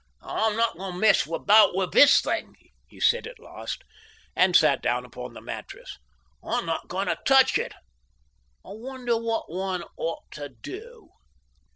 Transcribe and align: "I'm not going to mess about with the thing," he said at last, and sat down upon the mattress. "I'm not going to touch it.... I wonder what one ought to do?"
"I'm 0.23 0.57
not 0.57 0.77
going 0.77 0.93
to 0.93 0.97
mess 0.99 1.27
about 1.31 1.75
with 1.75 1.91
the 1.91 2.07
thing," 2.07 2.55
he 2.87 2.99
said 2.99 3.27
at 3.27 3.37
last, 3.37 3.83
and 4.35 4.55
sat 4.55 4.81
down 4.81 5.05
upon 5.05 5.35
the 5.35 5.41
mattress. 5.41 5.99
"I'm 6.43 6.65
not 6.65 6.87
going 6.87 7.05
to 7.05 7.19
touch 7.23 7.59
it.... 7.59 7.73
I 8.65 8.69
wonder 8.71 9.15
what 9.15 9.51
one 9.51 9.83
ought 9.99 10.23
to 10.31 10.49
do?" 10.49 11.09